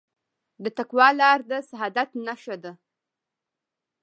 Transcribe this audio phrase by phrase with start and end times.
[0.63, 2.73] د تقوی لاره د سعادت نښه ده.